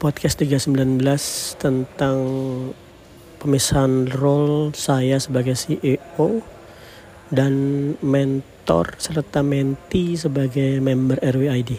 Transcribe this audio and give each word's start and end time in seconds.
podcast 0.00 0.40
319 0.40 0.96
tentang 1.60 2.16
pemisahan 3.36 4.08
role 4.08 4.72
saya 4.72 5.20
sebagai 5.20 5.52
CEO 5.52 6.40
dan 7.28 7.52
mentor 8.00 8.96
serta 8.96 9.44
menti 9.44 10.16
sebagai 10.16 10.80
member 10.80 11.20
RWID. 11.20 11.76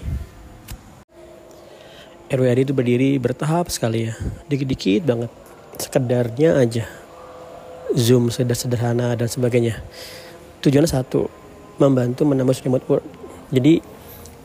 RWID 2.30 2.60
itu 2.62 2.74
berdiri 2.78 3.18
bertahap 3.18 3.74
sekali 3.74 4.06
ya, 4.06 4.14
dikit-dikit 4.46 5.02
banget, 5.02 5.32
sekedarnya 5.82 6.62
aja. 6.62 6.86
Zoom 7.98 8.30
sederhana 8.30 9.18
dan 9.18 9.28
sebagainya. 9.28 9.82
Tujuannya 10.62 10.88
satu, 10.88 11.26
membantu 11.82 12.24
menembus 12.30 12.62
remote 12.62 12.86
work. 12.86 13.06
Jadi 13.50 13.82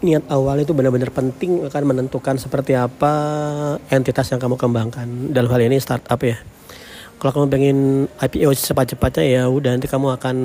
niat 0.04 0.28
awal 0.28 0.60
itu 0.60 0.76
benar-benar 0.76 1.08
penting 1.08 1.64
akan 1.64 1.82
menentukan 1.88 2.36
seperti 2.36 2.76
apa 2.76 3.12
entitas 3.88 4.28
yang 4.28 4.40
kamu 4.40 4.60
kembangkan. 4.60 5.32
Dalam 5.32 5.48
hal 5.48 5.62
ini 5.64 5.80
startup 5.80 6.20
ya. 6.20 6.36
Kalau 7.16 7.32
kamu 7.32 7.46
pengen 7.48 7.78
IPO 8.20 8.52
cepat-cepatnya 8.52 9.24
ya 9.24 9.42
udah 9.48 9.72
nanti 9.72 9.88
kamu 9.88 10.20
akan 10.20 10.36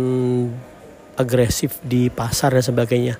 agresif 1.19 1.83
di 1.83 2.07
pasar 2.07 2.55
dan 2.55 2.63
sebagainya. 2.63 3.19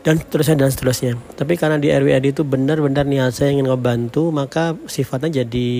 Dan 0.00 0.16
seterusnya 0.16 0.56
dan 0.64 0.72
seterusnya. 0.72 1.12
Tapi 1.36 1.60
karena 1.60 1.76
di 1.76 1.92
RWAD 1.92 2.32
itu 2.32 2.40
benar-benar 2.40 3.04
niat 3.04 3.36
saya 3.36 3.52
ingin 3.52 3.68
ngebantu 3.68 4.32
maka 4.32 4.72
sifatnya 4.88 5.44
jadi 5.44 5.70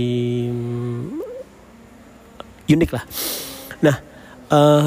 hmm, 0.52 1.24
unik 2.68 2.90
lah. 2.92 3.04
Nah 3.80 3.96
uh, 4.52 4.86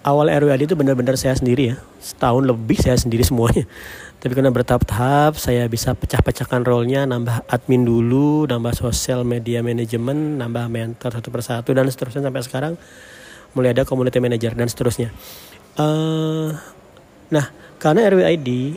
awal 0.00 0.32
RWAD 0.32 0.64
itu 0.64 0.74
benar-benar 0.76 1.16
saya 1.20 1.36
sendiri 1.36 1.74
ya. 1.74 1.76
Setahun 2.00 2.44
lebih 2.44 2.80
saya 2.80 2.96
sendiri 2.96 3.20
semuanya. 3.24 3.68
Tapi 4.20 4.36
karena 4.36 4.52
bertahap-tahap 4.52 5.40
saya 5.40 5.64
bisa 5.64 5.96
pecah-pecahkan 5.96 6.60
role-nya 6.60 7.08
nambah 7.08 7.48
admin 7.48 7.88
dulu 7.88 8.44
nambah 8.44 8.76
sosial 8.76 9.24
media 9.24 9.64
manajemen 9.64 10.36
nambah 10.36 10.68
mentor 10.68 11.16
satu 11.16 11.32
persatu 11.32 11.72
dan 11.72 11.88
seterusnya 11.88 12.28
sampai 12.28 12.44
sekarang 12.44 12.74
mulai 13.56 13.72
ada 13.72 13.88
community 13.88 14.20
manager 14.20 14.52
dan 14.52 14.68
seterusnya. 14.68 15.08
Uh, 15.80 16.52
nah 17.32 17.48
karena 17.80 18.12
RWID 18.12 18.76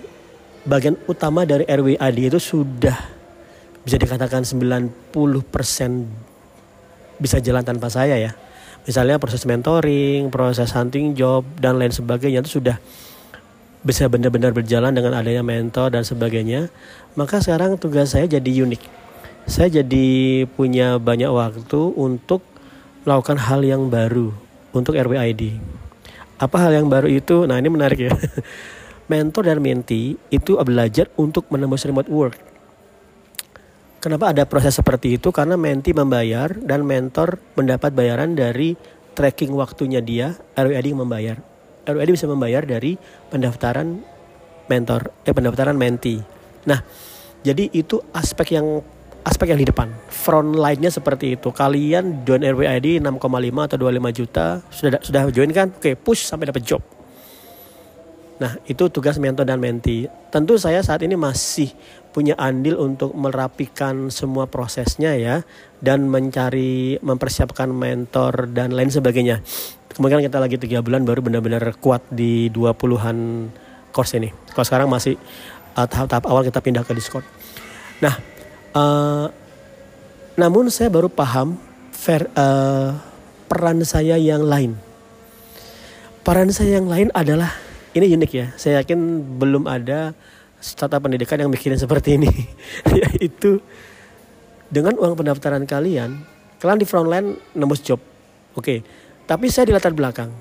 bagian 0.64 0.96
utama 1.12 1.44
dari 1.44 1.68
RWID 1.68 2.20
itu 2.32 2.40
sudah 2.40 2.96
bisa 3.84 4.00
dikatakan 4.00 4.48
90% 4.48 5.20
bisa 7.20 7.38
jalan 7.44 7.68
tanpa 7.68 7.92
saya 7.92 8.16
ya 8.16 8.32
misalnya 8.84 9.20
proses 9.20 9.44
mentoring, 9.48 10.28
proses 10.32 10.72
hunting 10.76 11.16
job 11.16 11.48
dan 11.60 11.80
lain 11.80 11.92
sebagainya 11.92 12.44
itu 12.44 12.60
sudah 12.60 12.80
bisa 13.84 14.08
benar-benar 14.08 14.56
berjalan 14.56 14.96
dengan 14.96 15.20
adanya 15.20 15.44
mentor 15.44 15.92
dan 15.92 16.08
sebagainya, 16.08 16.72
maka 17.20 17.44
sekarang 17.44 17.76
tugas 17.76 18.16
saya 18.16 18.28
jadi 18.28 18.64
unik. 18.64 18.82
Saya 19.44 19.84
jadi 19.84 20.08
punya 20.56 20.96
banyak 20.96 21.28
waktu 21.28 21.82
untuk 22.00 22.40
melakukan 23.04 23.36
hal 23.44 23.60
yang 23.60 23.92
baru 23.92 24.32
untuk 24.72 24.96
RWID. 24.96 25.60
Apa 26.40 26.64
hal 26.64 26.80
yang 26.80 26.88
baru 26.88 27.12
itu? 27.12 27.44
Nah 27.44 27.60
ini 27.60 27.68
menarik 27.68 28.08
ya. 28.08 28.16
Mentor 29.12 29.52
dan 29.52 29.60
menti 29.60 30.16
itu 30.32 30.56
belajar 30.64 31.12
untuk 31.20 31.52
menembus 31.52 31.84
remote 31.84 32.08
work. 32.08 32.53
Kenapa 34.04 34.36
ada 34.36 34.44
proses 34.44 34.76
seperti 34.76 35.16
itu? 35.16 35.32
Karena 35.32 35.56
menti 35.56 35.96
membayar 35.96 36.52
dan 36.52 36.84
mentor 36.84 37.40
mendapat 37.56 37.96
bayaran 37.96 38.36
dari 38.36 38.76
tracking 39.16 39.56
waktunya 39.56 40.04
dia, 40.04 40.36
RWID 40.60 40.92
membayar. 40.92 41.40
RWID 41.88 42.12
bisa 42.12 42.28
membayar 42.28 42.68
dari 42.68 43.00
pendaftaran 43.32 44.04
mentor, 44.68 45.08
eh 45.24 45.32
pendaftaran 45.32 45.80
menti. 45.80 46.20
Nah, 46.68 46.84
jadi 47.48 47.72
itu 47.72 48.04
aspek 48.12 48.60
yang 48.60 48.84
aspek 49.24 49.56
yang 49.56 49.64
di 49.64 49.72
depan. 49.72 49.88
Front 50.12 50.60
line-nya 50.60 50.92
seperti 50.92 51.40
itu. 51.40 51.56
Kalian 51.56 52.28
join 52.28 52.44
RWID 52.44 53.00
6,5 53.00 53.08
atau 53.72 53.78
25 53.80 54.20
juta, 54.20 54.60
sudah 54.68 55.00
sudah 55.00 55.32
join 55.32 55.48
kan? 55.56 55.72
Oke, 55.72 55.96
push 55.96 56.28
sampai 56.28 56.52
dapat 56.52 56.60
job. 56.68 56.84
Nah, 58.44 58.60
itu 58.68 58.92
tugas 58.92 59.16
mentor 59.24 59.48
dan 59.48 59.64
menti. 59.64 60.04
Tentu 60.28 60.60
saya 60.60 60.84
saat 60.84 61.00
ini 61.00 61.16
masih 61.16 61.72
punya 62.12 62.36
andil 62.36 62.76
untuk 62.84 63.16
merapikan 63.16 64.12
semua 64.12 64.52
prosesnya 64.52 65.16
ya 65.16 65.48
dan 65.80 66.12
mencari 66.12 67.00
mempersiapkan 67.00 67.72
mentor 67.72 68.52
dan 68.54 68.76
lain 68.76 68.94
sebagainya 68.94 69.42
kemungkinan 69.94 70.26
kita 70.26 70.40
lagi 70.42 70.58
tiga 70.58 70.82
bulan 70.82 71.06
baru 71.06 71.22
benar-benar 71.22 71.62
kuat 71.78 72.02
di 72.10 72.50
20-an 72.50 73.50
course 73.94 74.18
ini. 74.18 74.34
Kalau 74.52 74.66
sekarang 74.66 74.90
masih 74.90 75.16
uh, 75.78 75.86
tahap-tahap 75.86 76.26
uh, 76.26 76.30
awal 76.34 76.42
kita 76.42 76.60
pindah 76.60 76.82
ke 76.82 76.98
Discord. 76.98 77.24
Nah, 78.02 78.18
uh, 78.74 79.30
namun 80.34 80.74
saya 80.74 80.90
baru 80.90 81.14
paham 81.14 81.62
ver, 81.94 82.26
uh, 82.34 82.98
peran 83.46 83.86
saya 83.86 84.18
yang 84.18 84.42
lain. 84.42 84.74
Peran 86.26 86.50
saya 86.50 86.82
yang 86.82 86.90
lain 86.90 87.14
adalah 87.14 87.54
ini 87.94 88.14
unik 88.14 88.32
ya. 88.34 88.48
Saya 88.58 88.82
yakin 88.82 89.00
belum 89.38 89.70
ada 89.70 90.18
startup 90.64 91.04
pendidikan 91.04 91.40
yang 91.40 91.52
mikirin 91.52 91.78
seperti 91.78 92.18
ini, 92.18 92.32
yaitu 93.02 93.60
dengan 94.72 94.98
uang 94.98 95.20
pendaftaran 95.20 95.68
kalian, 95.68 96.24
kalian 96.58 96.80
di 96.80 96.88
frontline 96.88 97.36
nembus 97.54 97.84
job. 97.84 98.00
Oke, 98.54 98.58
okay 98.58 98.80
tapi 99.24 99.48
saya 99.48 99.72
di 99.72 99.74
latar 99.74 99.96
belakang. 99.96 100.32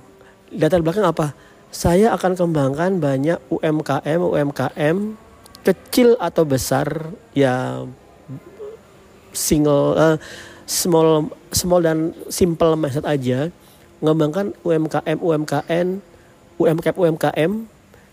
Latar 0.52 0.82
belakang 0.82 1.06
apa? 1.06 1.32
Saya 1.72 2.12
akan 2.12 2.36
kembangkan 2.36 3.00
banyak 3.00 3.38
UMKM, 3.48 4.20
UMKM 4.20 4.96
kecil 5.62 6.18
atau 6.18 6.42
besar 6.42 7.14
ya 7.32 7.86
single 9.30 9.94
uh, 9.94 10.16
small 10.66 11.30
small 11.54 11.80
dan 11.80 12.10
simple 12.26 12.74
mindset 12.74 13.06
aja 13.06 13.48
mengembangkan 14.02 14.52
UMKM 14.66 15.22
UMKM 15.22 16.02
UMKM 16.60 16.96
UMKM 16.96 17.52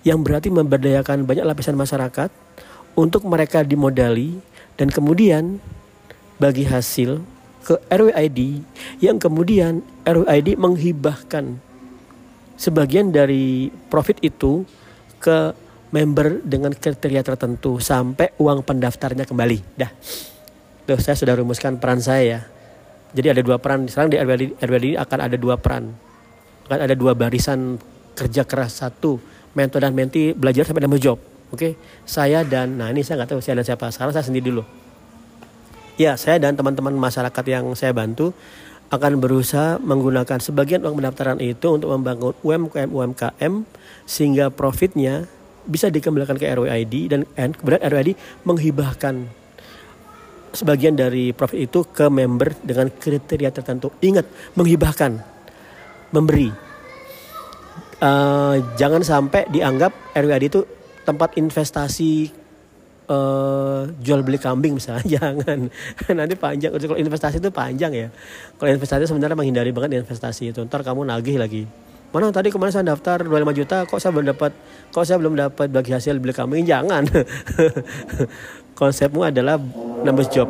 yang 0.08 0.20
berarti 0.24 0.48
memberdayakan 0.48 1.28
banyak 1.28 1.44
lapisan 1.44 1.76
masyarakat 1.76 2.32
untuk 2.96 3.28
mereka 3.28 3.64
dimodali 3.64 4.40
dan 4.80 4.88
kemudian 4.88 5.60
bagi 6.40 6.64
hasil 6.64 7.20
ke 7.64 7.76
RWID 7.92 8.64
yang 9.04 9.20
kemudian 9.20 9.84
RWID 10.08 10.56
menghibahkan 10.56 11.60
sebagian 12.56 13.12
dari 13.12 13.72
profit 13.92 14.20
itu 14.24 14.64
ke 15.20 15.52
member 15.90 16.40
dengan 16.46 16.72
kriteria 16.72 17.26
tertentu 17.26 17.82
sampai 17.82 18.32
uang 18.38 18.62
pendaftarnya 18.64 19.26
kembali. 19.26 19.60
Dah. 19.76 19.92
Tuh 20.86 21.00
saya 21.02 21.18
sudah 21.18 21.38
rumuskan 21.40 21.78
peran 21.78 22.00
saya 22.00 22.24
ya. 22.24 22.40
Jadi 23.10 23.28
ada 23.38 23.42
dua 23.42 23.58
peran. 23.58 23.90
Sekarang 23.90 24.14
di 24.14 24.18
RWID, 24.22 24.62
RWID 24.62 24.88
akan 25.02 25.20
ada 25.20 25.38
dua 25.38 25.56
peran. 25.58 25.94
Akan 26.70 26.82
ada 26.86 26.94
dua 26.94 27.18
barisan 27.18 27.82
kerja 28.19 28.44
keras 28.44 28.84
satu. 28.84 29.18
Mentor 29.56 29.88
dan 29.88 29.96
menti 29.97 30.35
belajar 30.35 30.68
sampai 30.68 30.85
dapat 30.85 31.02
job. 31.02 31.18
Oke, 31.50 31.56
okay? 31.56 31.72
saya 32.06 32.46
dan 32.46 32.78
nah 32.78 32.94
ini 32.94 33.02
saya 33.02 33.24
nggak 33.24 33.34
tahu 33.34 33.41
saya 33.41 33.57
dan 33.57 33.66
siapa. 33.66 33.90
Sekarang 33.90 34.13
saya 34.13 34.22
sendiri 34.22 34.53
dulu 34.53 34.62
ya 36.00 36.16
saya 36.16 36.40
dan 36.40 36.56
teman-teman 36.56 36.96
masyarakat 36.96 37.44
yang 37.44 37.68
saya 37.75 37.91
bantu 37.91 38.31
akan 38.90 39.22
berusaha 39.22 39.78
menggunakan 39.84 40.40
sebagian 40.40 40.81
uang 40.81 41.03
pendaftaran 41.03 41.38
itu 41.44 41.68
untuk 41.75 41.91
membangun 41.94 42.34
UMKM 42.41 42.90
UMKM 42.90 43.53
sehingga 44.08 44.50
profitnya 44.50 45.28
bisa 45.68 45.91
dikembalikan 45.91 46.40
ke 46.40 46.47
RWID 46.50 46.94
dan 47.13 47.22
kemudian 47.53 47.84
RWID 47.84 48.09
menghibahkan 48.47 49.28
sebagian 50.56 50.97
dari 50.97 51.29
profit 51.35 51.69
itu 51.69 51.85
ke 51.85 52.09
member 52.09 52.58
dengan 52.66 52.90
kriteria 52.90 53.53
tertentu. 53.53 53.94
Ingat, 54.02 54.25
menghibahkan, 54.58 55.22
memberi. 56.09 56.50
Uh, 58.00 58.64
jangan 58.80 59.04
sampai 59.04 59.44
dianggap 59.52 59.92
RWID 60.16 60.44
itu 60.48 60.64
tempat 61.04 61.36
investasi 61.36 62.32
uh, 63.10 63.90
jual 64.00 64.22
beli 64.24 64.40
kambing 64.40 64.78
misalnya. 64.78 65.04
Jangan. 65.20 65.68
Nanti 66.16 66.35
panjang. 66.40 66.72
Kalau 66.72 66.96
investasi 66.96 67.44
itu 67.44 67.52
panjang 67.52 67.91
ya. 67.91 68.08
Kalau 68.56 68.70
investasi 68.72 69.03
sebenarnya 69.09 69.35
menghindari 69.35 69.73
banget 69.73 70.06
investasi 70.06 70.56
itu. 70.56 70.64
Ntar 70.64 70.85
kamu 70.85 71.09
nagih 71.09 71.41
lagi. 71.41 71.66
Mana 72.09 72.34
tadi 72.34 72.50
kemarin 72.50 72.73
saya 72.73 72.85
daftar 72.90 73.22
25 73.22 73.53
juta 73.53 73.85
kok 73.85 74.02
saya 74.02 74.09
belum 74.18 74.34
dapat 74.34 74.52
kok 74.90 75.06
saya 75.06 75.22
belum 75.22 75.38
dapat 75.38 75.68
bagi 75.70 75.91
hasil 75.94 76.18
beli 76.22 76.34
kambing? 76.34 76.66
Jangan. 76.66 77.06
Konsepmu 78.79 79.28
adalah 79.28 79.59
nambah 80.08 80.26
job. 80.32 80.50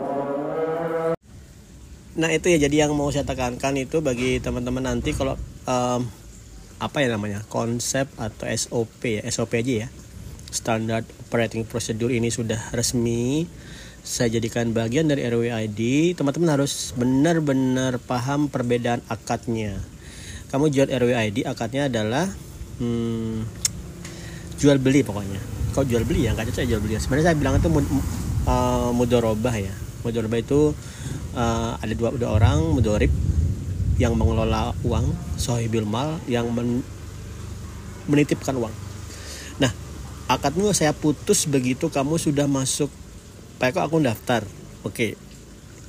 Nah 2.19 2.29
itu 2.29 2.51
ya. 2.51 2.61
Jadi 2.67 2.75
yang 2.83 2.93
mau 2.95 3.09
saya 3.09 3.25
tekankan 3.25 3.75
itu 3.79 3.99
bagi 4.03 4.37
teman-teman 4.39 4.85
nanti 4.85 5.11
kalau 5.11 5.35
um, 5.67 6.07
apa 6.79 7.03
ya 7.03 7.11
namanya 7.11 7.43
konsep 7.51 8.07
atau 8.15 8.47
SOP 8.47 9.19
ya? 9.19 9.21
SOP 9.27 9.59
aja 9.59 9.85
ya. 9.85 9.87
Standard 10.49 11.03
operating 11.27 11.67
procedure 11.67 12.09
ini 12.09 12.31
sudah 12.31 12.57
resmi. 12.71 13.45
Saya 13.99 14.39
jadikan 14.39 14.71
bagian 14.71 15.11
dari 15.11 15.27
RWID 15.27 16.15
teman-teman 16.15 16.55
harus 16.55 16.95
benar-benar 16.95 17.99
paham 17.99 18.47
perbedaan 18.47 19.03
akadnya. 19.11 19.75
Kamu 20.49 20.71
jual 20.71 20.87
RWID 20.89 21.45
akadnya 21.45 21.91
adalah 21.91 22.25
hmm, 22.79 23.43
jual 24.57 24.79
beli 24.79 25.03
pokoknya. 25.03 25.37
Kau 25.75 25.85
jual 25.85 26.07
beli 26.07 26.25
ya? 26.25 26.33
Nggak 26.33 26.55
cocok 26.55 26.65
jual 26.65 26.81
beli. 26.81 26.97
Sebenarnya 26.97 27.25
saya 27.29 27.37
bilang 27.37 27.59
itu 27.59 27.69
mud, 27.69 27.85
uh, 28.47 28.89
mudorobah 28.95 29.53
ya. 29.59 29.75
Mudoribah 30.07 30.39
itu 30.39 30.71
uh, 31.35 31.75
ada 31.75 31.93
dua, 31.93 32.15
dua 32.15 32.39
orang 32.39 32.71
mudorib 32.71 33.11
yang 33.99 34.15
mengelola 34.15 34.71
uang 34.87 35.11
sohibul 35.35 35.83
mal 35.83 36.17
yang 36.25 36.47
men, 36.55 36.81
menitipkan 38.07 38.55
uang. 38.55 38.71
Nah 39.59 39.75
akadmu 40.31 40.71
saya 40.71 40.95
putus 40.95 41.45
begitu 41.45 41.91
kamu 41.91 42.15
sudah 42.15 42.47
masuk 42.47 42.87
Pak 43.59 43.75
akun 43.75 44.07
daftar. 44.07 44.47
Oke. 44.87 45.19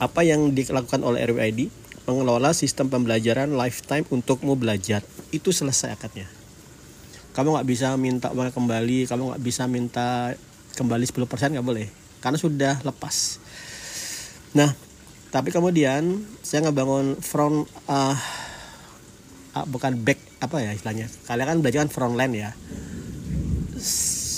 Apa 0.03 0.27
yang 0.27 0.51
dilakukan 0.51 1.07
oleh 1.07 1.23
RWID 1.23 1.71
mengelola 2.03 2.51
sistem 2.51 2.91
pembelajaran 2.91 3.55
lifetime 3.55 4.03
untukmu 4.11 4.59
belajar. 4.59 5.07
Itu 5.31 5.55
selesai 5.55 5.95
akadnya. 5.95 6.27
Kamu 7.31 7.55
nggak 7.55 7.69
bisa 7.71 7.95
minta 7.95 8.35
uang 8.35 8.51
kembali 8.51 9.07
kamu 9.07 9.23
nggak 9.31 9.43
bisa 9.47 9.71
minta 9.71 10.35
kembali 10.75 11.07
10% 11.07 11.31
nggak 11.31 11.63
boleh. 11.63 11.87
Karena 12.19 12.43
sudah 12.43 12.83
lepas. 12.83 13.39
Nah 14.59 14.90
tapi 15.31 15.55
kemudian 15.55 16.27
saya 16.43 16.67
ngebangun 16.67 17.15
front 17.23 17.71
uh, 17.87 18.19
uh, 19.55 19.67
bukan 19.71 19.95
back 20.03 20.19
apa 20.43 20.59
ya 20.59 20.75
istilahnya? 20.75 21.07
Kalian 21.27 21.47
kan 21.47 21.59
belajar 21.63 21.79
kan 21.87 21.91
front 21.91 22.15
line 22.19 22.35
ya. 22.35 22.51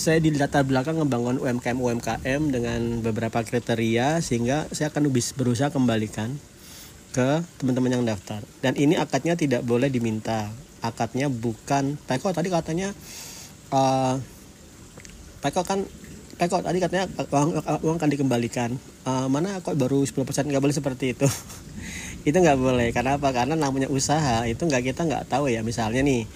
Saya 0.02 0.20
di 0.20 0.34
latar 0.36 0.68
belakang 0.68 1.00
ngebangun 1.00 1.40
UMKM 1.40 1.78
UMKM 1.80 2.42
dengan 2.52 3.00
beberapa 3.00 3.40
kriteria 3.40 4.20
sehingga 4.20 4.68
saya 4.74 4.92
akan 4.92 5.08
berusaha 5.14 5.72
kembalikan 5.72 6.36
ke 7.16 7.40
teman-teman 7.56 7.96
yang 7.96 8.04
daftar. 8.04 8.44
Dan 8.60 8.76
ini 8.76 9.00
akadnya 9.00 9.32
tidak 9.32 9.64
boleh 9.64 9.88
diminta. 9.88 10.52
Akadnya 10.82 11.30
bukan 11.30 11.96
Peko 12.04 12.34
tadi 12.34 12.50
katanya 12.50 12.90
uh, 13.70 14.18
Peko 15.40 15.62
kan 15.62 15.86
Peko 16.42 16.58
tadi 16.58 16.82
katanya 16.82 17.06
uang 17.30 17.62
uang 17.86 17.96
akan 18.02 18.10
dikembalikan. 18.10 18.74
Uh, 19.06 19.30
mana 19.30 19.62
kok 19.62 19.78
baru 19.78 20.02
10% 20.02 20.26
nggak 20.26 20.58
boleh 20.58 20.74
seperti 20.74 21.14
itu. 21.14 21.22
Itu 22.26 22.34
nggak 22.34 22.58
boleh. 22.58 22.90
Karena 22.90 23.14
apa? 23.14 23.30
Karena 23.30 23.54
namanya 23.54 23.86
usaha 23.86 24.42
itu 24.50 24.58
nggak 24.58 24.90
kita 24.90 25.06
nggak 25.06 25.30
tahu 25.30 25.46
ya. 25.46 25.62
Misalnya 25.62 26.02
nih 26.02 26.26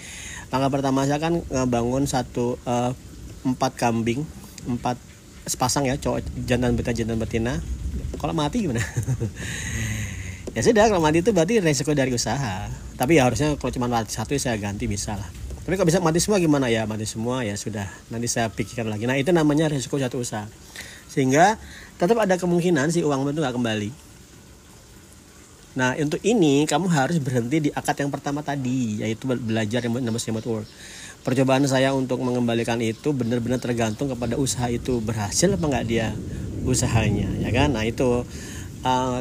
langkah 0.55 0.79
pertama 0.79 1.11
saya 1.11 1.19
kan 1.19 1.43
ngebangun 1.51 2.07
satu 2.07 2.55
uh, 2.71 2.95
empat 3.43 3.75
kambing 3.75 4.23
empat 4.71 4.95
sepasang 5.43 5.91
ya 5.91 5.99
cowok 5.99 6.23
jantan 6.47 6.79
betina 6.79 6.95
jantan 6.95 7.19
betina. 7.19 7.53
Kalau 8.23 8.31
mati 8.31 8.63
gimana? 8.63 8.79
Ya 10.57 10.65
sudah 10.65 10.89
kalau 10.89 11.05
mati 11.05 11.21
itu 11.21 11.37
berarti 11.37 11.61
resiko 11.61 11.93
dari 11.93 12.17
usaha. 12.17 12.65
Tapi 12.97 13.21
ya 13.21 13.29
harusnya 13.29 13.61
kalau 13.61 13.77
cuma 13.77 13.93
satu 14.09 14.33
ya 14.33 14.41
saya 14.41 14.57
ganti 14.57 14.89
bisa 14.89 15.13
lah 15.13 15.29
tapi 15.67 15.75
kalau 15.75 15.91
bisa 15.91 15.99
mati 15.99 16.23
semua 16.23 16.39
gimana 16.39 16.71
ya 16.71 16.87
mati 16.87 17.05
semua 17.05 17.43
ya 17.43 17.59
sudah 17.59 17.91
nanti 18.15 18.31
saya 18.31 18.47
pikirkan 18.55 18.87
lagi 18.87 19.11
nah 19.11 19.19
itu 19.19 19.35
namanya 19.35 19.67
resiko 19.67 19.99
satu 19.99 20.23
usaha 20.23 20.47
sehingga 21.17 21.57
tetap 21.97 22.21
ada 22.21 22.37
kemungkinan 22.37 22.93
si 22.93 23.01
uang 23.01 23.33
itu 23.33 23.41
nggak 23.41 23.57
kembali. 23.57 23.91
Nah 25.81 25.97
untuk 25.97 26.21
ini 26.21 26.69
kamu 26.69 26.93
harus 26.93 27.17
berhenti 27.17 27.69
di 27.69 27.71
akad 27.73 28.05
yang 28.05 28.13
pertama 28.13 28.45
tadi 28.45 29.01
yaitu 29.01 29.25
belajar 29.25 29.81
yang 29.81 29.97
remote 29.97 30.45
work. 30.45 30.69
Percobaan 31.25 31.65
saya 31.65 31.97
untuk 31.97 32.21
mengembalikan 32.21 32.77
itu 32.85 33.17
benar-benar 33.17 33.59
tergantung 33.59 34.13
kepada 34.13 34.37
usaha 34.37 34.69
itu 34.69 35.01
berhasil 35.01 35.49
apa 35.49 35.65
nggak 35.65 35.87
dia 35.89 36.13
usahanya 36.69 37.33
ya 37.41 37.49
kan. 37.49 37.73
Nah 37.73 37.89
itu 37.89 38.29
uh, 38.85 39.21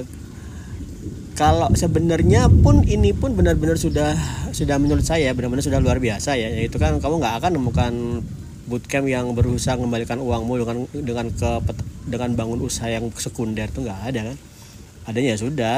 kalau 1.35 1.67
sebenarnya 1.75 2.47
pun 2.47 2.87
ini 2.87 3.11
pun 3.11 3.35
benar-benar 3.35 3.75
sudah 3.75 4.15
sudah 4.55 4.79
menurut 4.79 5.03
saya 5.03 5.35
benar-benar 5.35 5.67
sudah 5.67 5.83
luar 5.83 5.99
biasa 5.99 6.39
ya. 6.39 6.47
Yaitu 6.47 6.79
kan 6.79 6.95
kamu 7.03 7.19
nggak 7.19 7.35
akan 7.43 7.51
menemukan 7.59 7.93
bootcamp 8.65 9.05
yang 9.05 9.35
berusaha 9.35 9.75
mengembalikan 9.75 10.23
uangmu 10.23 10.63
dengan 10.63 10.77
dengan 10.95 11.27
ke 11.35 11.51
dengan 12.07 12.29
bangun 12.39 12.63
usaha 12.63 12.87
yang 12.87 13.11
sekunder 13.11 13.67
itu 13.67 13.83
nggak 13.83 13.99
ada 14.15 14.31
kan. 14.31 14.37
Adanya 15.11 15.35
ya 15.35 15.37
sudah 15.37 15.77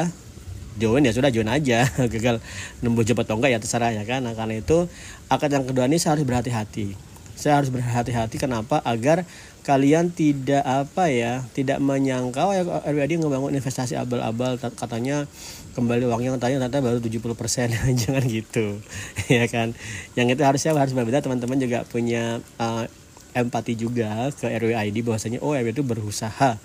join 0.78 1.02
ya 1.02 1.12
sudah 1.12 1.34
join 1.34 1.50
aja. 1.50 1.90
Gagal 2.14 2.38
nembus 2.86 3.10
jebat 3.10 3.26
atau 3.26 3.42
ya 3.42 3.58
terserah 3.58 3.98
ya 3.98 4.06
kan. 4.06 4.30
Nah, 4.30 4.38
karena 4.38 4.62
itu 4.62 4.86
akad 5.26 5.50
yang 5.50 5.66
kedua 5.66 5.90
ini 5.90 5.98
saya 5.98 6.16
harus 6.16 6.26
berhati-hati 6.30 7.07
saya 7.38 7.62
harus 7.62 7.70
berhati-hati. 7.70 8.42
Kenapa? 8.42 8.82
Agar 8.82 9.24
kalian 9.62 10.10
tidak 10.16 10.64
apa 10.64 11.12
ya 11.12 11.44
tidak 11.52 11.84
menyangka 11.84 12.48
oh 12.48 12.56
ya 12.56 12.64
RWD 12.64 13.22
ngebangun 13.22 13.54
investasi 13.54 13.94
abal-abal. 13.94 14.58
Katanya 14.58 15.30
kembali 15.78 16.10
uangnya 16.10 16.34
katanya 16.42 16.66
ternyata 16.66 16.82
baru 16.82 16.98
70% 16.98 17.78
jangan 18.02 18.24
gitu. 18.26 18.82
Ya 19.30 19.46
kan? 19.46 19.78
Yang 20.18 20.28
itu 20.36 20.42
harusnya 20.42 20.72
harus 20.74 20.98
berbeda. 20.98 21.22
Teman-teman 21.22 21.62
juga 21.62 21.86
punya 21.86 22.42
uh, 22.58 22.90
empati 23.38 23.78
juga 23.78 24.34
ke 24.34 24.50
RWID 24.50 25.06
bahwasanya 25.06 25.40
oh 25.46 25.54
RWID 25.54 25.78
itu 25.78 25.86
berusaha 25.86 26.58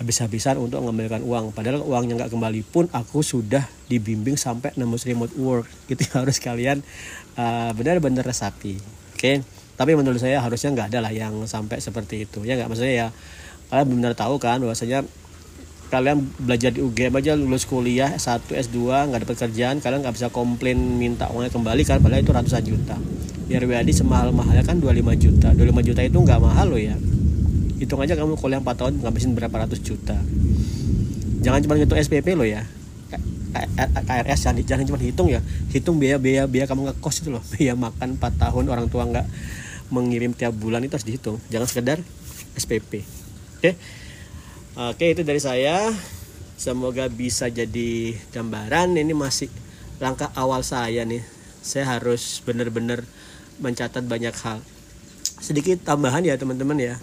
habis-habisan 0.00 0.56
untuk 0.56 0.80
mengambilkan 0.80 1.20
uang. 1.20 1.52
Padahal 1.52 1.84
uangnya 1.84 2.24
nggak 2.24 2.32
kembali 2.32 2.64
pun 2.66 2.88
aku 2.90 3.20
sudah 3.20 3.68
dibimbing 3.86 4.34
sampai 4.40 4.72
nembus 4.74 5.04
remote 5.04 5.36
work. 5.36 5.68
Itu 5.86 6.02
harus 6.16 6.40
kalian 6.40 6.80
uh, 7.36 7.70
benar-benar 7.76 8.24
resapi. 8.24 8.80
Oke? 9.12 9.44
okay? 9.44 9.59
Tapi 9.80 9.96
menurut 9.96 10.20
saya 10.20 10.44
harusnya 10.44 10.76
nggak 10.76 10.92
ada 10.92 11.08
lah 11.08 11.08
yang 11.08 11.48
sampai 11.48 11.80
seperti 11.80 12.28
itu. 12.28 12.44
Ya 12.44 12.52
nggak? 12.60 12.68
Maksudnya 12.68 12.92
ya 12.92 13.06
kalian 13.72 13.88
benar 13.96 14.12
tahu 14.12 14.36
kan 14.36 14.60
bahwasanya 14.60 15.08
kalian 15.88 16.28
belajar 16.36 16.68
di 16.76 16.84
UGM 16.84 17.16
aja 17.16 17.32
lulus 17.32 17.64
kuliah 17.64 18.12
S1 18.12 18.44
S2 18.44 18.76
nggak 19.08 19.24
dapat 19.24 19.36
kerjaan 19.40 19.80
kalian 19.80 20.04
nggak 20.04 20.20
bisa 20.20 20.28
komplain 20.28 20.76
minta 21.00 21.32
uangnya 21.32 21.48
kembali 21.48 21.82
kan 21.88 21.96
padahal 22.04 22.20
itu 22.20 22.28
ratusan 22.28 22.60
juta. 22.60 23.00
Biar 23.48 23.64
WAD 23.64 23.88
semahal 23.96 24.36
mahalnya 24.36 24.68
kan 24.68 24.76
25 24.84 25.16
juta. 25.16 25.48
25 25.56 25.88
juta 25.88 26.00
itu 26.04 26.18
nggak 26.20 26.40
mahal 26.44 26.76
loh 26.76 26.80
ya. 26.80 27.00
Hitung 27.80 28.04
aja 28.04 28.12
kamu 28.20 28.36
kuliah 28.36 28.60
4 28.60 28.68
tahun 28.76 28.92
ngabisin 29.00 29.32
berapa 29.32 29.64
ratus 29.64 29.80
juta. 29.80 30.20
Jangan 31.40 31.64
cuma 31.64 31.80
ngitung 31.80 31.96
SPP 31.96 32.36
loh 32.36 32.44
ya. 32.44 32.68
KRS 33.80 34.40
jangan, 34.44 34.60
jangan 34.60 34.84
cuma 34.84 35.00
hitung 35.00 35.32
ya. 35.32 35.40
Hitung 35.72 35.96
biaya 35.96 36.20
biaya 36.20 36.44
biaya 36.44 36.68
kamu 36.68 36.92
ngekos 36.92 37.24
itu 37.24 37.32
loh. 37.32 37.40
Biaya 37.56 37.72
makan 37.72 38.20
4 38.20 38.44
tahun 38.44 38.64
orang 38.68 38.86
tua 38.92 39.08
nggak 39.08 39.26
mengirim 39.90 40.32
tiap 40.32 40.54
bulan 40.54 40.86
itu 40.86 40.94
harus 40.94 41.06
dihitung. 41.06 41.36
Jangan 41.50 41.66
sekedar 41.68 41.98
SPP 42.54 43.20
oke? 43.60 43.72
Oke 44.90 45.12
itu 45.12 45.20
dari 45.20 45.42
saya. 45.42 45.92
Semoga 46.56 47.08
bisa 47.12 47.52
jadi 47.52 48.16
gambaran. 48.32 48.96
Ini 48.96 49.12
masih 49.12 49.52
langkah 50.00 50.32
awal 50.32 50.64
saya 50.64 51.04
nih. 51.04 51.20
Saya 51.60 51.98
harus 51.98 52.40
benar-benar 52.40 53.04
mencatat 53.60 54.00
banyak 54.08 54.32
hal. 54.32 54.64
Sedikit 55.40 55.84
tambahan 55.84 56.24
ya 56.24 56.40
teman-teman 56.40 56.80
ya. 56.80 56.96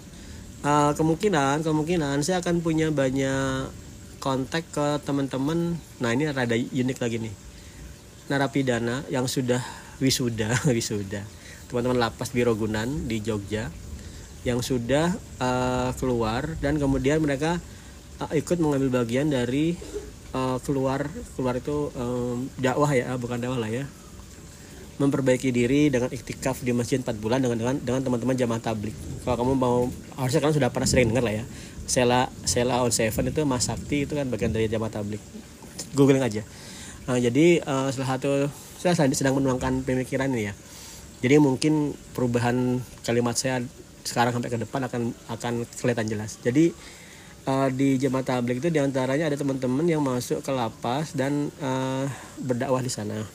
Uh, 0.58 0.90
kemungkinan 0.98 1.62
kemungkinan 1.62 2.18
saya 2.26 2.42
akan 2.42 2.58
punya 2.58 2.90
banyak 2.90 3.70
kontak 4.18 4.66
ke 4.74 4.98
teman-teman. 5.06 5.78
Nah 6.02 6.10
ini 6.10 6.26
rada 6.30 6.58
unik 6.58 6.98
lagi 6.98 7.22
nih. 7.22 7.34
Narapidana 8.26 9.06
yang 9.06 9.30
sudah 9.30 9.62
wisuda 9.98 10.54
wisuda. 10.76 11.22
Teman-teman 11.68 12.00
lapas 12.00 12.32
Birogunan 12.32 12.88
di 13.04 13.20
Jogja 13.20 13.68
yang 14.46 14.64
sudah 14.64 15.12
uh, 15.42 15.90
keluar 15.98 16.56
dan 16.62 16.78
kemudian 16.78 17.20
mereka 17.20 17.58
uh, 18.22 18.32
ikut 18.32 18.56
mengambil 18.62 19.02
bagian 19.02 19.28
dari 19.28 19.76
uh, 20.32 20.56
keluar 20.62 21.10
keluar 21.34 21.58
itu 21.58 21.92
um, 21.98 22.48
dakwah 22.56 22.88
ya 22.94 23.12
bukan 23.18 23.42
dakwah 23.42 23.60
lah 23.60 23.70
ya. 23.70 23.84
Memperbaiki 24.98 25.54
diri 25.54 25.94
dengan 25.94 26.10
iktikaf 26.10 26.58
di 26.66 26.74
masjid 26.74 26.98
4 26.98 27.22
bulan 27.22 27.38
dengan 27.38 27.54
dengan 27.54 27.76
dengan 27.78 28.00
teman-teman 28.02 28.34
jamaah 28.34 28.58
tablik. 28.58 28.94
Kalau 29.22 29.36
kamu 29.38 29.54
mau 29.54 29.86
harusnya 30.18 30.42
kalian 30.42 30.58
sudah 30.58 30.70
pernah 30.74 30.88
sering 30.90 31.14
dengar 31.14 31.22
lah 31.22 31.34
ya. 31.38 31.44
Sela 31.86 32.26
Sela 32.42 32.82
on 32.82 32.90
Seven 32.90 33.30
itu 33.30 33.46
Mas 33.46 33.70
Sakti 33.70 34.10
itu 34.10 34.18
kan 34.18 34.26
bagian 34.26 34.50
dari 34.50 34.66
jamaah 34.66 34.90
tablik. 34.90 35.22
Googling 35.94 36.18
aja. 36.18 36.42
Nah, 37.06 37.16
jadi 37.16 37.62
uh, 37.62 37.88
salah 37.94 38.18
satu 38.18 38.50
saya 38.78 38.94
sedang 39.10 39.34
menuangkan 39.36 39.82
pemikiran 39.82 40.30
ini 40.30 40.50
ya. 40.50 40.54
Jadi 41.18 41.34
mungkin 41.42 41.98
perubahan 42.14 42.78
kalimat 43.02 43.34
saya 43.34 43.58
sekarang 44.06 44.30
sampai 44.30 44.54
ke 44.54 44.58
depan 44.62 44.86
akan 44.86 45.02
akan 45.34 45.52
kelihatan 45.82 46.06
jelas. 46.06 46.38
Jadi 46.40 46.70
uh, 47.44 47.68
di 47.74 47.98
jemaah 47.98 48.22
tablik 48.22 48.62
itu 48.62 48.70
di 48.70 48.78
antaranya 48.78 49.26
ada 49.26 49.36
teman-teman 49.36 49.82
yang 49.82 49.98
masuk 49.98 50.40
ke 50.40 50.50
lapas 50.54 51.10
dan 51.18 51.50
uh, 51.58 52.06
berdakwah 52.38 52.78
di 52.78 52.88
sana. 52.88 53.26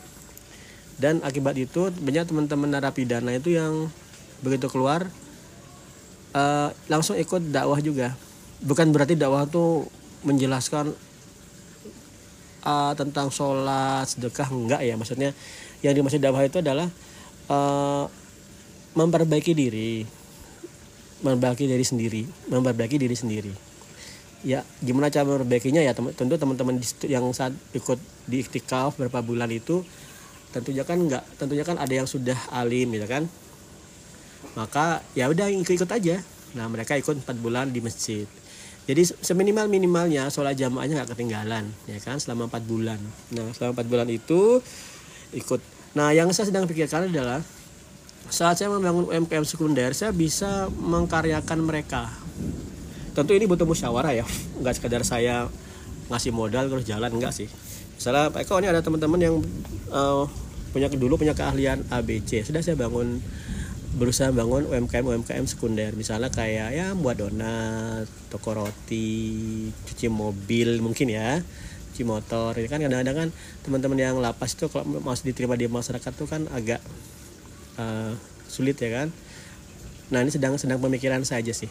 Dan 0.96 1.20
akibat 1.20 1.60
itu 1.60 1.92
banyak 1.92 2.24
teman-teman 2.24 2.70
narapidana 2.72 3.36
itu 3.36 3.52
yang 3.52 3.92
begitu 4.40 4.70
keluar 4.72 5.04
uh, 6.32 6.72
langsung 6.88 7.20
ikut 7.20 7.52
dakwah 7.52 7.78
juga. 7.84 8.16
Bukan 8.64 8.96
berarti 8.96 9.12
dakwah 9.12 9.44
itu 9.44 9.84
menjelaskan 10.24 10.96
uh, 12.64 12.92
tentang 12.96 13.28
sholat 13.28 14.08
sedekah 14.08 14.48
enggak 14.50 14.80
ya? 14.82 14.96
Maksudnya 14.96 15.30
yang 15.84 15.94
dimaksud 15.94 16.18
dakwah 16.18 16.42
itu 16.42 16.58
adalah 16.64 16.88
uh, 17.52 18.08
memperbaiki 18.96 19.52
diri 19.52 20.08
memperbaiki 21.24 21.64
diri 21.64 21.84
sendiri 21.84 22.22
memperbaiki 22.48 22.96
diri 23.00 23.16
sendiri. 23.16 23.52
Ya 24.44 24.60
gimana 24.84 25.08
cara 25.08 25.24
memperbaikinya? 25.24 25.80
Ya 25.80 25.96
tentu 25.96 26.36
teman-teman 26.36 26.80
yang 27.08 27.24
saat 27.32 27.56
ikut 27.72 27.96
di 28.28 28.44
iktikaf 28.44 28.96
berapa 29.00 29.24
bulan 29.24 29.48
itu 29.48 29.84
tentunya 30.52 30.84
kan 30.84 31.00
nggak 31.00 31.24
tentunya 31.40 31.64
kan 31.66 31.80
ada 31.80 31.92
yang 31.92 32.08
sudah 32.08 32.36
alim 32.52 32.92
gitu 32.92 33.08
kan? 33.08 33.24
Maka 34.54 35.00
ya 35.16 35.32
udah 35.32 35.48
ikut-ikut 35.48 35.88
aja. 35.88 36.20
Nah 36.54 36.68
mereka 36.68 36.94
ikut 36.94 37.24
empat 37.24 37.36
bulan 37.40 37.72
di 37.72 37.80
masjid 37.80 38.28
jadi 38.84 39.00
seminimal 39.04 39.64
minimalnya 39.72 40.28
sholat 40.28 40.60
jamaahnya 40.60 41.00
nggak 41.00 41.16
ketinggalan 41.16 41.64
ya 41.88 41.96
kan 42.04 42.20
selama 42.20 42.52
empat 42.52 42.68
bulan. 42.68 43.00
Nah 43.32 43.48
selama 43.56 43.80
empat 43.80 43.86
bulan 43.88 44.08
itu 44.12 44.60
ikut. 45.32 45.60
Nah 45.96 46.12
yang 46.12 46.28
saya 46.36 46.52
sedang 46.52 46.68
pikirkan 46.68 47.08
adalah 47.08 47.40
saat 48.28 48.60
saya 48.60 48.68
membangun 48.68 49.08
UMKM 49.08 49.44
sekunder 49.48 49.96
saya 49.96 50.12
bisa 50.12 50.68
mengkaryakan 50.68 51.64
mereka. 51.64 52.12
Tentu 53.16 53.32
ini 53.32 53.48
butuh 53.48 53.64
musyawarah 53.64 54.12
ya 54.12 54.26
nggak 54.60 54.74
sekadar 54.76 55.00
saya 55.00 55.48
ngasih 56.12 56.36
modal 56.36 56.68
terus 56.68 56.84
jalan 56.84 57.08
enggak 57.08 57.32
sih. 57.32 57.48
Misalnya 57.96 58.28
Pak 58.36 58.44
Eko 58.44 58.60
ini 58.60 58.68
ada 58.68 58.84
teman-teman 58.84 59.16
yang 59.16 59.40
uh, 59.88 60.28
punya 60.76 60.92
dulu 60.92 61.16
punya 61.16 61.32
keahlian 61.32 61.86
ABC 61.88 62.42
sudah 62.42 62.58
saya 62.58 62.74
bangun 62.74 63.22
berusaha 63.94 64.34
bangun 64.34 64.66
UMKM 64.66 65.06
UMKM 65.06 65.46
sekunder. 65.46 65.94
Misalnya 65.94 66.28
kayak 66.28 66.74
ya 66.74 66.86
buat 66.98 67.18
donat 67.18 68.10
toko 68.28 68.58
roti 68.58 69.70
cuci 69.86 70.10
mobil 70.10 70.82
mungkin 70.82 71.14
ya 71.14 71.38
cuci 71.94 72.02
motor. 72.02 72.58
Ini 72.58 72.66
kan 72.66 72.82
kadang-kadang 72.82 73.16
kan 73.16 73.28
teman-teman 73.62 73.98
yang 73.98 74.16
lapas 74.18 74.58
itu 74.58 74.66
kalau 74.66 74.86
mau 74.98 75.14
diterima 75.14 75.54
di 75.54 75.70
masyarakat 75.70 76.12
tuh 76.14 76.26
kan 76.26 76.50
agak 76.50 76.82
uh, 77.78 78.12
sulit 78.50 78.74
ya 78.82 78.90
kan? 78.90 79.08
Nah 80.10 80.26
ini 80.26 80.34
sedang 80.34 80.58
sedang 80.58 80.82
pemikiran 80.82 81.22
saja 81.22 81.54
sih. 81.54 81.70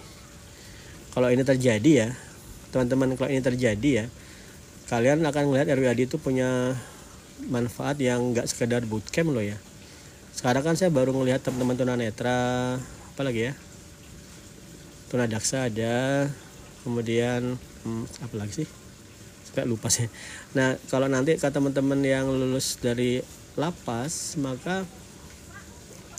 Kalau 1.11 1.27
ini 1.27 1.43
terjadi 1.43 1.91
ya 1.91 2.09
teman-teman 2.73 3.13
kalau 3.19 3.29
ini 3.29 3.43
terjadi 3.43 3.89
ya 4.01 4.05
kalian 4.89 5.21
akan 5.21 5.53
melihat 5.53 5.77
RWAD 5.77 6.09
itu 6.09 6.17
punya 6.17 6.73
manfaat 7.45 7.99
yang 8.01 8.33
nggak 8.33 8.49
sekedar 8.49 8.81
bootcamp 8.87 9.29
loh 9.29 9.43
ya 9.43 9.59
sekarang 10.33 10.65
kan 10.65 10.75
saya 10.75 10.89
baru 10.89 11.13
melihat 11.13 11.45
teman-teman 11.45 11.77
tunanetra. 11.77 12.81
Apa 13.13 13.21
lagi 13.21 13.49
ya? 13.49 13.53
Tunadaksa 15.13 15.69
ada. 15.69 16.25
Kemudian 16.81 17.53
hmm, 17.85 18.05
apa 18.25 18.35
lagi 18.41 18.65
sih? 18.65 18.67
Saya 19.53 19.69
lupa 19.69 19.93
sih. 19.93 20.09
Nah 20.57 20.73
kalau 20.89 21.05
nanti 21.05 21.37
ke 21.37 21.47
teman-teman 21.53 22.01
yang 22.01 22.25
lulus 22.25 22.81
dari 22.81 23.21
lapas 23.53 24.33
maka 24.41 24.81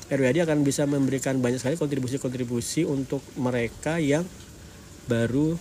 RWAD 0.06 0.46
akan 0.46 0.62
bisa 0.62 0.86
memberikan 0.86 1.42
banyak 1.42 1.58
sekali 1.58 1.74
kontribusi-kontribusi 1.74 2.86
untuk 2.86 3.24
mereka 3.34 3.98
yang 3.98 4.22
baru 5.10 5.58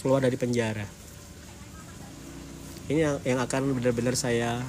keluar 0.00 0.24
dari 0.24 0.40
penjara. 0.40 0.88
Ini 2.86 3.00
yang, 3.02 3.16
yang 3.26 3.38
akan 3.42 3.76
benar-benar 3.76 4.14
saya 4.16 4.62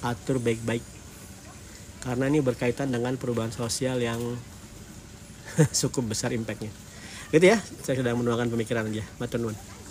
atur 0.00 0.40
baik-baik 0.40 0.99
karena 2.00 2.28
ini 2.28 2.40
berkaitan 2.40 2.88
dengan 2.88 3.16
perubahan 3.16 3.52
sosial 3.52 4.00
yang 4.00 4.18
cukup 5.80 6.16
besar 6.16 6.32
impactnya. 6.32 6.72
Gitu 7.30 7.46
ya 7.46 7.58
saya 7.84 8.00
sedang 8.00 8.18
menuangkan 8.20 8.50
pemikiran 8.50 8.88
aja. 8.88 9.04
Matur 9.22 9.40
nuwun 9.40 9.79